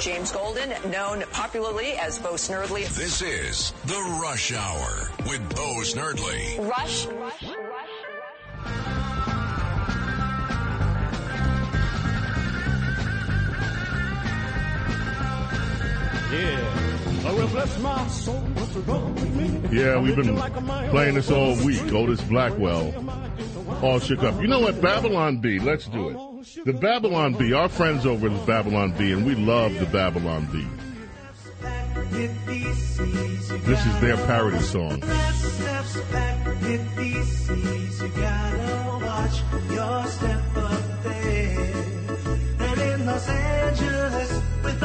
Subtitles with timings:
[0.00, 2.88] James Golden, known popularly as Bo Snerdley.
[2.94, 6.58] This is The Rush Hour with Bo Snerdley.
[6.68, 7.52] Rush, rush, rush.
[7.52, 7.88] Rush
[19.72, 20.36] Yeah, we've been
[20.90, 21.92] playing this all week.
[21.92, 22.94] Otis Blackwell,
[23.82, 24.40] all shook up.
[24.40, 24.80] You know what?
[24.80, 25.58] Babylon Bee.
[25.58, 26.27] Let's do it.
[26.64, 27.52] The Babylon Bee.
[27.52, 30.66] Our friends over at Babylon Bee, and we love the Babylon Bee.
[33.66, 35.02] This is their parody song.
[43.08, 44.82] Los Angeles, with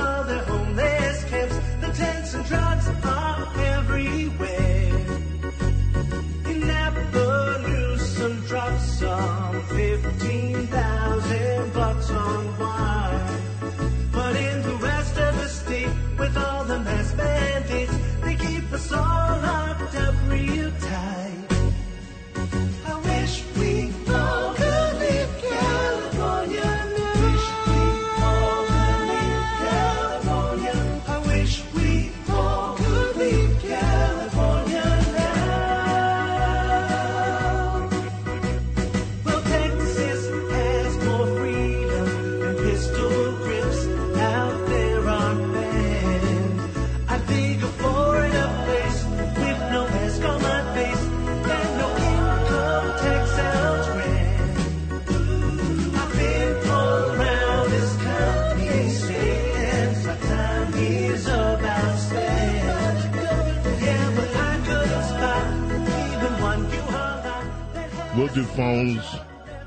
[68.56, 69.04] phones.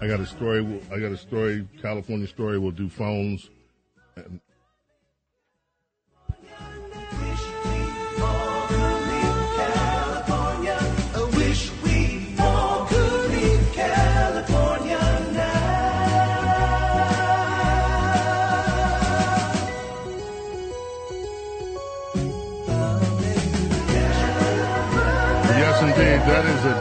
[0.01, 0.81] I got a story.
[0.93, 1.67] I got a story.
[1.83, 2.59] California story.
[2.59, 3.51] We'll do phones.
[4.15, 4.41] And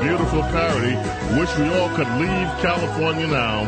[0.06, 0.96] beautiful parody.
[1.40, 3.66] Wish we all could leave California now.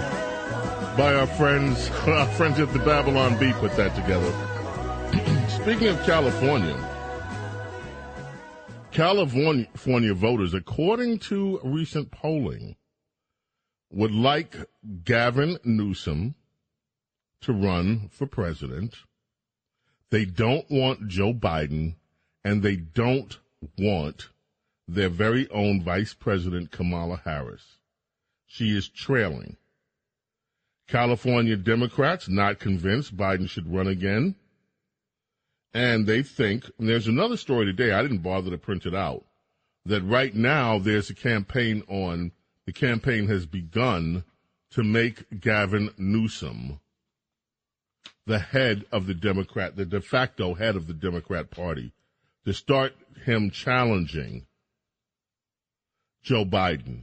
[0.96, 4.32] By our friends, our friends at the Babylon Bee put that together.
[5.62, 6.78] Speaking of California,
[8.92, 12.76] California voters, according to recent polling,
[13.92, 14.58] would like
[15.04, 16.36] Gavin Newsom
[17.42, 18.96] to run for president.
[20.12, 21.96] They don't want Joe Biden,
[22.46, 23.40] and they don't
[23.80, 24.30] want
[24.88, 27.78] their very own Vice President Kamala Harris.
[28.46, 29.58] She is trailing.
[30.88, 34.36] California Democrats not convinced Biden should run again.
[35.74, 39.26] And they think, and there's another story today, I didn't bother to print it out,
[39.86, 42.32] that right now there's a campaign on,
[42.66, 44.24] the campaign has begun
[44.72, 46.80] to make Gavin Newsom
[48.26, 51.94] the head of the Democrat, the de facto head of the Democrat Party,
[52.46, 52.94] to start
[53.26, 54.46] him challenging
[56.24, 57.02] Joe Biden.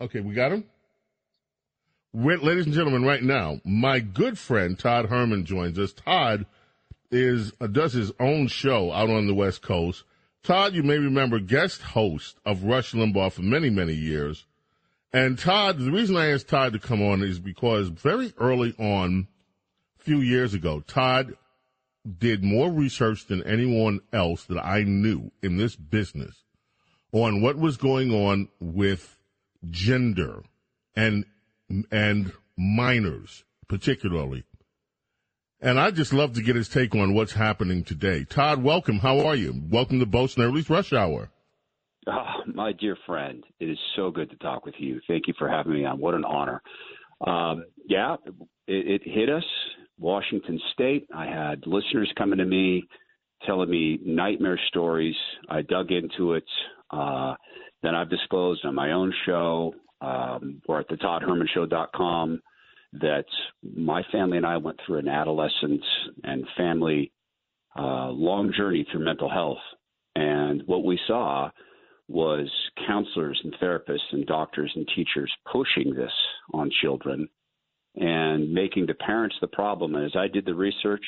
[0.00, 0.64] Okay, we got him?
[2.12, 5.92] Ladies and gentlemen, right now, my good friend Todd Herman joins us.
[5.92, 6.46] Todd
[7.10, 10.04] is uh, does his own show out on the West Coast.
[10.42, 14.46] Todd, you may remember, guest host of Rush Limbaugh for many, many years.
[15.12, 19.28] And Todd, the reason I asked Todd to come on is because very early on,
[19.98, 21.36] a few years ago, Todd
[22.18, 26.44] did more research than anyone else that I knew in this business
[27.12, 29.16] on what was going on with
[29.68, 30.42] gender
[30.96, 31.24] and
[31.90, 34.44] and minors particularly.
[35.62, 38.24] And I just love to get his take on what's happening today.
[38.24, 38.98] Todd, welcome.
[38.98, 39.62] How are you?
[39.70, 41.30] Welcome to Bo Snerdley's Rush Hour.
[42.06, 45.00] Oh, my dear friend, it is so good to talk with you.
[45.06, 46.00] Thank you for having me on.
[46.00, 46.62] What an honor.
[47.26, 48.16] Um, yeah,
[48.66, 49.44] it, it hit us,
[50.00, 51.06] Washington State.
[51.14, 52.84] I had listeners coming to me
[53.46, 55.14] telling me nightmare stories.
[55.48, 56.44] I dug into it.
[56.90, 57.34] Uh,
[57.82, 59.74] then I've disclosed on my own show.
[60.00, 62.40] Um, we're at the ToddHermanShow.com.
[62.94, 63.24] that
[63.62, 65.84] my family and I went through an adolescence
[66.24, 67.12] and family
[67.78, 69.58] uh, long journey through mental health.
[70.16, 71.50] And what we saw
[72.08, 72.50] was
[72.88, 76.10] counselors and therapists and doctors and teachers pushing this
[76.52, 77.28] on children
[77.96, 79.94] and making the parents the problem.
[79.94, 81.04] And as I did the research,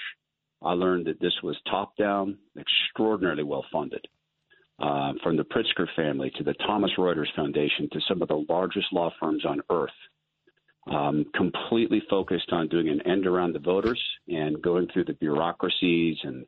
[0.62, 4.04] I learned that this was top down, extraordinarily well funded.
[4.82, 8.86] Uh, from the Pritzker family to the Thomson Reuters Foundation to some of the largest
[8.92, 9.90] law firms on earth,
[10.90, 16.16] um, completely focused on doing an end around the voters and going through the bureaucracies
[16.24, 16.46] and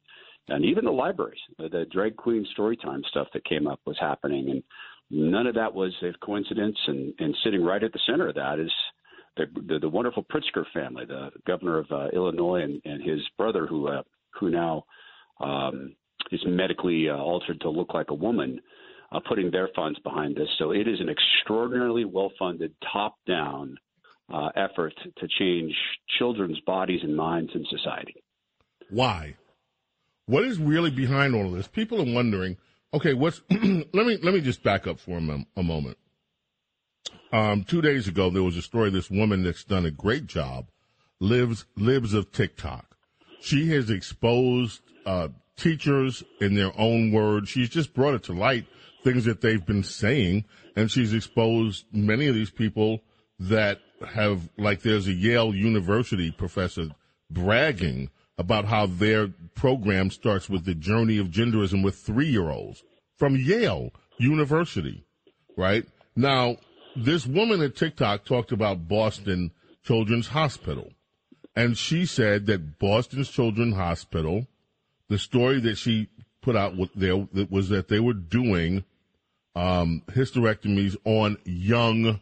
[0.49, 1.41] and even the libraries.
[1.59, 4.63] The, drag queen storytime stuff that came up was happening, and
[5.11, 6.77] none of that was a coincidence.
[6.87, 8.73] And, and sitting right at the center of that is
[9.37, 13.67] the, the, the wonderful Pritzker family, the governor of uh, Illinois, and, and his brother,
[13.67, 14.03] who uh,
[14.39, 14.85] who now
[15.41, 15.95] um,
[16.31, 18.61] is medically uh, altered to look like a woman,
[19.13, 20.49] uh, putting their funds behind this.
[20.59, 23.77] So it is an extraordinarily well-funded, top-down
[24.33, 25.75] uh, effort to change
[26.19, 28.23] children's bodies and minds in society.
[28.91, 29.37] Why?
[30.27, 31.69] What is really behind all of this?
[31.69, 32.57] People are wondering.
[32.93, 33.43] Okay, what's?
[33.51, 35.99] let me let me just back up for a, mom, a moment.
[37.33, 38.91] Um, two days ago, there was a story.
[38.91, 40.67] This woman that's done a great job,
[41.21, 42.97] libs Libs of TikTok.
[43.41, 47.49] She has exposed uh, teachers in their own words.
[47.49, 48.67] She's just brought it to light
[49.03, 50.45] things that they've been saying,
[50.77, 53.01] and she's exposed many of these people
[53.39, 53.81] that
[54.15, 56.89] have, like, there's a Yale University professor
[57.31, 62.83] bragging about how their program starts with the journey of genderism with three year olds
[63.17, 65.05] from Yale University,
[65.57, 65.87] right?
[66.17, 66.57] Now,
[66.97, 69.51] this woman at TikTok talked about Boston
[69.85, 70.93] Children's Hospital.
[71.57, 74.47] And she said that Boston's Children's Hospital,
[75.09, 76.09] the story that she
[76.43, 77.17] put out there
[77.49, 78.85] was that they were doing
[79.55, 82.21] um, hysterectomies on young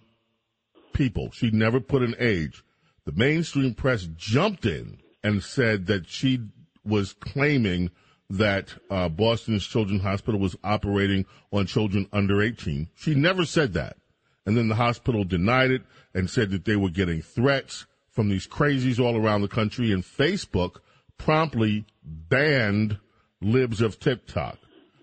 [0.93, 1.31] people.
[1.33, 2.63] She never put an age.
[3.05, 6.41] The mainstream press jumped in and said that she
[6.85, 7.91] was claiming
[8.29, 12.89] that uh, Boston's Children's Hospital was operating on children under 18.
[12.95, 13.97] She never said that.
[14.44, 15.83] And then the hospital denied it
[16.15, 19.93] and said that they were getting threats from these crazies all around the country.
[19.93, 20.81] And Facebook
[21.17, 22.99] promptly banned
[23.41, 24.59] libs of TikTok.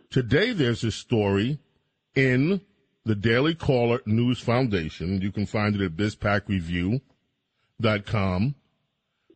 [0.09, 1.59] Today, there's a story
[2.15, 2.61] in
[3.05, 5.21] the Daily Caller News Foundation.
[5.21, 8.55] You can find it at bizpacreview.com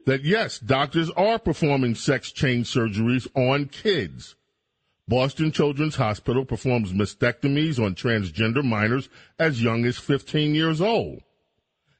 [0.05, 4.35] that yes, doctors are performing sex change surgeries on kids.
[5.07, 11.21] Boston Children's Hospital performs mastectomies on transgender minors as young as 15 years old.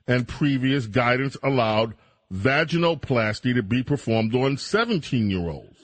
[0.08, 1.96] And previous guidance allowed
[2.34, 5.80] vaginoplasty to be performed on 17 year olds.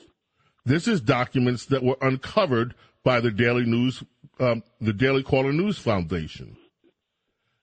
[0.65, 4.03] This is documents that were uncovered by the Daily News,
[4.39, 6.57] um, the Daily Caller News Foundation.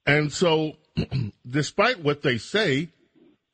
[0.07, 0.77] And so,
[1.49, 2.91] despite what they say,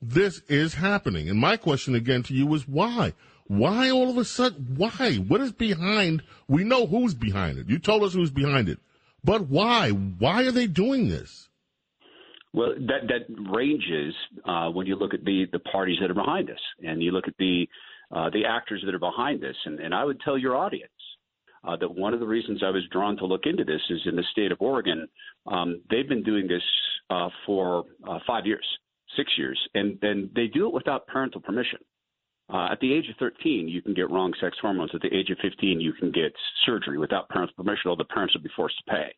[0.01, 1.29] this is happening.
[1.29, 3.13] And my question again to you is why?
[3.57, 4.75] Why all of a sudden?
[4.77, 5.15] Why?
[5.15, 6.23] What is behind?
[6.47, 7.69] We know who's behind it.
[7.69, 8.79] You told us who's behind it.
[9.23, 9.89] But why?
[9.91, 11.49] Why are they doing this?
[12.53, 14.13] Well, that that ranges
[14.45, 17.27] uh, when you look at the the parties that are behind this, and you look
[17.27, 17.67] at the
[18.11, 19.55] uh, the actors that are behind this.
[19.65, 20.91] And, and I would tell your audience
[21.63, 24.15] uh, that one of the reasons I was drawn to look into this is in
[24.15, 25.07] the state of Oregon,
[25.47, 26.61] um, they've been doing this
[27.09, 28.65] uh, for uh, five years
[29.15, 31.79] six years, and then they do it without parental permission.
[32.53, 34.91] Uh, at the age of 13, you can get wrong sex hormones.
[34.93, 36.31] At the age of 15, you can get
[36.65, 39.15] surgery without parents' permission, or the parents would be forced to pay.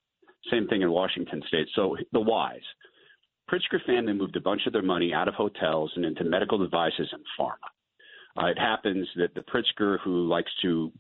[0.50, 1.68] Same thing in Washington state.
[1.76, 2.62] So the whys.
[3.52, 7.10] Pritzker family moved a bunch of their money out of hotels and into medical devices
[7.12, 7.70] and pharma.
[8.42, 10.92] Uh, it happens that the Pritzker, who likes to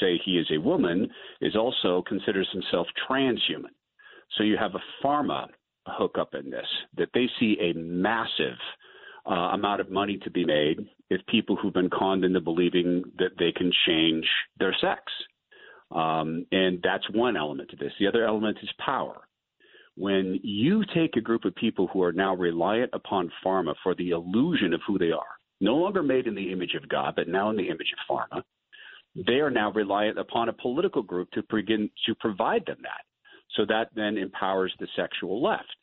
[0.00, 1.08] say he is a woman,
[1.40, 3.70] is also considers himself transhuman.
[4.36, 5.46] So you have a pharma
[5.86, 8.58] hookup in this, that they see a massive
[9.26, 10.78] uh, amount of money to be made
[11.10, 14.26] if people who've been conned into believing that they can change
[14.58, 15.02] their sex.
[15.90, 17.92] Um, and that's one element to this.
[18.00, 19.28] The other element is power.
[19.96, 24.10] When you take a group of people who are now reliant upon pharma for the
[24.10, 25.22] illusion of who they are,
[25.60, 28.42] no longer made in the image of God, but now in the image of pharma,
[29.14, 33.02] they are now reliant upon a political group to begin to provide them that.
[33.56, 35.76] So that then empowers the sexual left.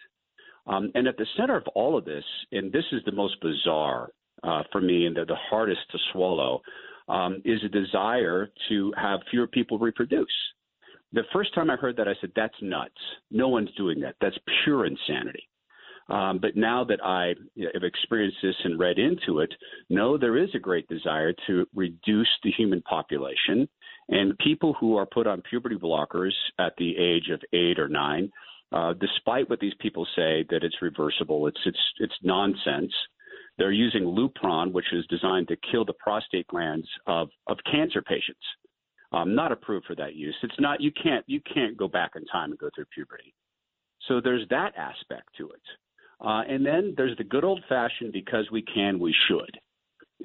[0.69, 4.11] Um, and at the center of all of this, and this is the most bizarre
[4.43, 6.61] uh, for me and the, the hardest to swallow,
[7.09, 10.27] um, is a desire to have fewer people reproduce.
[11.11, 12.93] The first time I heard that, I said, that's nuts.
[13.31, 14.15] No one's doing that.
[14.21, 15.43] That's pure insanity.
[16.07, 17.33] Um, but now that I
[17.73, 19.53] have experienced this and read into it,
[19.89, 23.67] no, there is a great desire to reduce the human population
[24.09, 28.31] and people who are put on puberty blockers at the age of eight or nine,
[28.71, 32.93] uh, despite what these people say that it's reversible, it's it's it's nonsense.
[33.57, 38.39] They're using Lupron, which is designed to kill the prostate glands of, of cancer patients.
[39.11, 40.35] Um, not approved for that use.
[40.43, 43.33] It's not you can't you can't go back in time and go through puberty.
[44.07, 45.61] So there's that aspect to it.
[46.21, 49.59] Uh, and then there's the good old fashioned because we can, we should.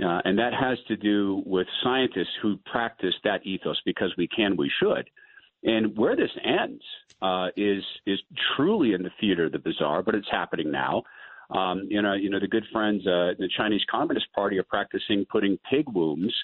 [0.04, 4.56] Uh, and that has to do with scientists who practice that ethos because we can,
[4.56, 5.08] we should.
[5.64, 6.82] And where this ends
[7.22, 8.18] uh, is is
[8.56, 11.02] truly in the theater of the bizarre, but it's happening now.
[11.50, 15.24] Um, you know, you know the good friends, uh, the Chinese Communist Party, are practicing
[15.30, 16.34] putting pig wombs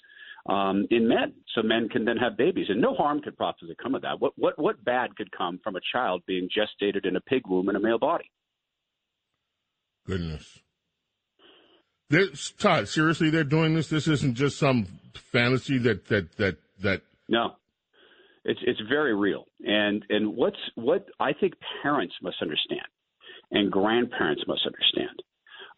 [0.48, 3.94] um, in men, so men can then have babies, and no harm could possibly come
[3.94, 4.20] of that.
[4.20, 7.68] What what what bad could come from a child being gestated in a pig womb
[7.68, 8.30] in a male body?
[10.06, 10.60] Goodness.
[12.08, 12.26] They're,
[12.58, 13.88] Todd, seriously, they're doing this.
[13.88, 17.02] This isn't just some fantasy that that that that.
[17.28, 17.54] No,
[18.44, 19.44] it's it's very real.
[19.60, 22.86] And and what's what I think parents must understand,
[23.50, 25.22] and grandparents must understand,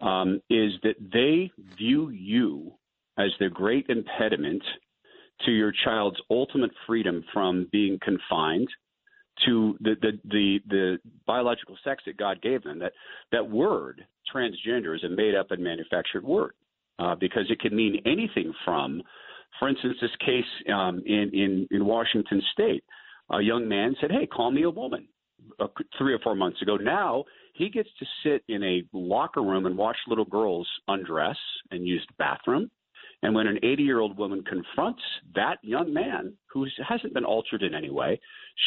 [0.00, 2.72] um, is that they view you
[3.18, 4.62] as the great impediment
[5.44, 8.68] to your child's ultimate freedom from being confined
[9.46, 12.78] to the, the the the biological sex that God gave them.
[12.78, 12.92] That
[13.32, 14.04] that word
[14.34, 16.52] transgender is a made up and manufactured word
[16.98, 19.02] uh, because it can mean anything from,
[19.62, 22.82] for instance, this case um, in in in Washington State.
[23.30, 25.06] A young man said, "Hey, call me a woman."
[25.60, 26.76] Uh, three or four months ago.
[26.76, 31.36] Now he gets to sit in a locker room and watch little girls undress
[31.70, 32.70] and use the bathroom.
[33.22, 35.02] And when an 80 year old woman confronts
[35.34, 38.20] that young man who hasn't been altered in any way,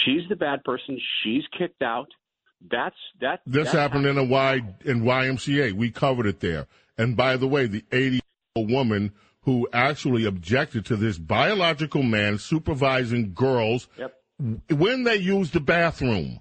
[0.05, 0.99] she's the bad person.
[1.23, 2.07] She's kicked out.
[2.71, 3.41] That's that.
[3.45, 5.73] This that happened in a Y in YMCA.
[5.73, 6.67] We covered it there.
[6.97, 8.21] And by the way, the 80 year
[8.55, 9.11] old woman
[9.45, 14.13] who actually objected to this biological man supervising girls Yep.
[14.71, 16.39] when they use the bathroom,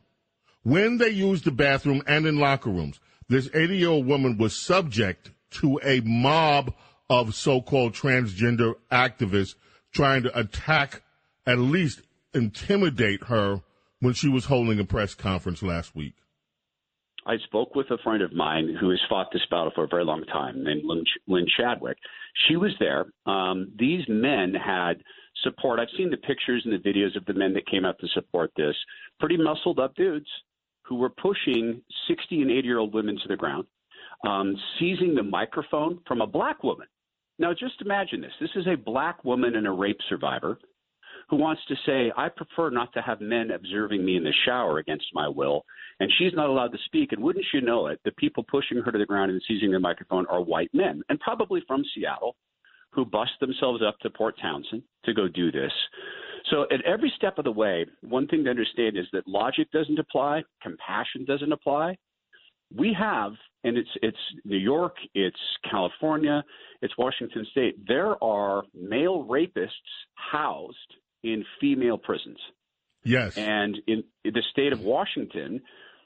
[0.62, 4.56] when they use the bathroom and in locker rooms, this 80 year old woman was
[4.56, 6.72] subject to a mob
[7.10, 9.54] of so called transgender activists
[9.92, 11.02] trying to attack,
[11.46, 12.00] at least
[12.32, 13.60] intimidate her
[14.00, 16.14] when she was holding a press conference last week.
[17.26, 20.04] I spoke with a friend of mine who has fought this battle for a very
[20.04, 21.96] long time, named Lynn, Lynn Chadwick.
[22.46, 23.06] She was there.
[23.26, 25.02] Um, these men had
[25.42, 25.80] support.
[25.80, 28.52] I've seen the pictures and the videos of the men that came out to support
[28.56, 28.76] this.
[29.20, 30.28] Pretty muscled up dudes
[30.82, 33.66] who were pushing 60 and 80 year old women to the ground,
[34.26, 36.86] um, seizing the microphone from a black woman.
[37.38, 38.32] Now, just imagine this.
[38.40, 40.58] This is a black woman and a rape survivor
[41.28, 44.78] who wants to say, I prefer not to have men observing me in the shower
[44.78, 45.64] against my will.
[46.00, 47.12] And she's not allowed to speak.
[47.12, 49.78] And wouldn't you know it, the people pushing her to the ground and seizing the
[49.78, 52.36] microphone are white men, and probably from Seattle,
[52.90, 55.72] who bust themselves up to Port Townsend to go do this.
[56.50, 59.98] So at every step of the way, one thing to understand is that logic doesn't
[59.98, 61.96] apply, compassion doesn't apply.
[62.76, 65.38] We have, and it's it's New York, it's
[65.70, 66.44] California,
[66.82, 67.76] it's Washington State.
[67.86, 69.68] There are male rapists
[70.14, 70.76] housed
[71.24, 72.38] in female prisons.
[73.02, 73.36] Yes.
[73.36, 75.60] And in, the state of Washington,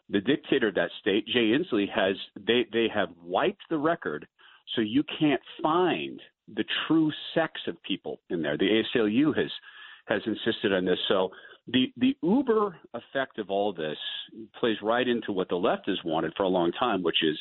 [0.09, 4.27] the dictator of that state, Jay Inslee, has they they have wiped the record,
[4.75, 6.21] so you can't find
[6.55, 8.57] the true sex of people in there.
[8.57, 9.51] The ACLU has
[10.07, 10.99] has insisted on this.
[11.09, 11.31] So
[11.67, 13.99] the the uber effect of all this
[14.59, 17.37] plays right into what the left has wanted for a long time, which is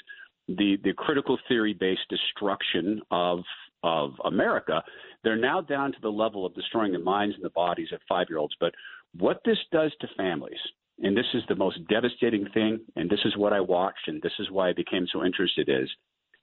[0.48, 3.40] the the critical theory based destruction of
[3.84, 4.84] of America.
[5.24, 8.28] They're now down to the level of destroying the minds and the bodies of five
[8.30, 8.56] year olds.
[8.60, 8.74] But
[9.18, 10.60] what this does to families,
[11.00, 14.34] and this is the most devastating thing, and this is what I watched, and this
[14.40, 15.90] is why I became so interested, is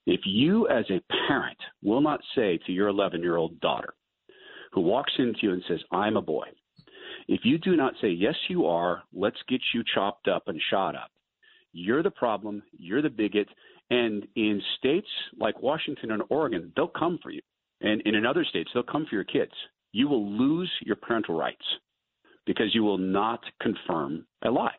[0.06, 3.94] if you as a parent will not say to your 11 year old daughter,
[4.72, 6.46] who walks into you and says, I'm a boy,
[7.28, 10.94] if you do not say, Yes, you are, let's get you chopped up and shot
[10.94, 11.10] up,
[11.72, 13.48] you're the problem, you're the bigot.
[13.90, 17.42] And in states like Washington and Oregon, they'll come for you.
[17.80, 19.52] And, and in other states, they'll come for your kids.
[19.92, 21.64] You will lose your parental rights
[22.46, 24.74] because you will not confirm a lie.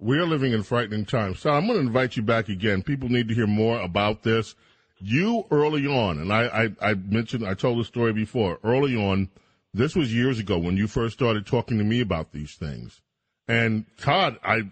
[0.00, 1.40] We are living in frightening times.
[1.40, 2.82] So I'm going to invite you back again.
[2.82, 4.54] People need to hear more about this.
[5.00, 6.46] You early on, and I,
[6.82, 9.28] I, I mentioned, I told the story before, early on,
[9.72, 13.00] this was years ago when you first started talking to me about these things.
[13.46, 14.62] And Todd, I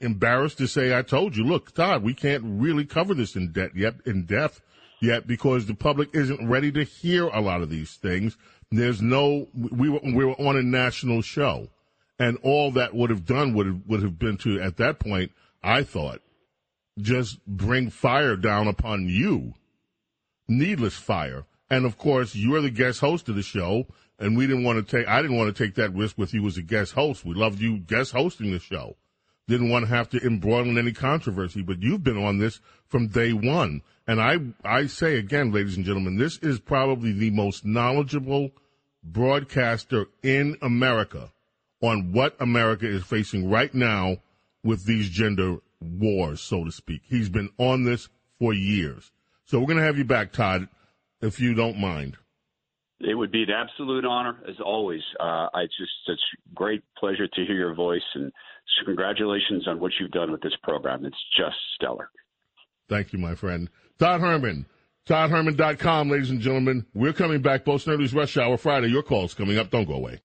[0.00, 3.76] embarrassed to say I told you, look, Todd, we can't really cover this in depth
[3.76, 4.60] yet, in depth
[5.00, 8.36] yet because the public isn't ready to hear a lot of these things.
[8.70, 11.68] There's no, we were, we were on a national show
[12.20, 15.32] and all that would have done would have, would have been to, at that point,
[15.62, 16.20] I thought,
[16.98, 19.54] just bring fire down upon you.
[20.46, 21.46] Needless fire.
[21.70, 23.86] And of course, you're the guest host of the show,
[24.18, 26.46] and we didn't want to take, I didn't want to take that risk with you
[26.46, 27.24] as a guest host.
[27.24, 28.96] We loved you guest hosting the show.
[29.50, 33.08] Didn't want to have to embroil in any controversy, but you've been on this from
[33.08, 33.82] day one.
[34.06, 38.50] And I, I say again, ladies and gentlemen, this is probably the most knowledgeable
[39.02, 41.32] broadcaster in America
[41.82, 44.18] on what America is facing right now
[44.62, 47.02] with these gender wars, so to speak.
[47.04, 49.12] He's been on this for years.
[49.44, 50.68] So we're going to have you back, Todd,
[51.20, 52.16] if you don't mind.
[53.00, 55.00] It would be an absolute honor, as always.
[55.18, 56.20] Uh, I just such
[56.54, 58.30] great pleasure to hear your voice, and
[58.84, 61.04] congratulations on what you've done with this program.
[61.04, 62.10] It's just stellar.
[62.88, 63.70] Thank you, my friend.
[63.98, 64.66] Todd Herman.
[65.08, 66.86] ToddHerman.com, ladies and gentlemen.
[66.94, 67.64] We're coming back.
[67.64, 68.88] Bo Snerdley's Rush Hour Friday.
[68.88, 69.70] Your calls coming up.
[69.70, 70.18] Don't go away.